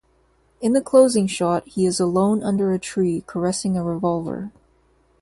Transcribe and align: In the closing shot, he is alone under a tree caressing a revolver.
In 0.61 0.73
the 0.73 0.81
closing 0.81 1.27
shot, 1.27 1.63
he 1.67 1.85
is 1.85 1.99
alone 1.99 2.41
under 2.41 2.73
a 2.73 2.79
tree 2.79 3.23
caressing 3.27 3.77
a 3.77 3.83
revolver. 3.83 4.51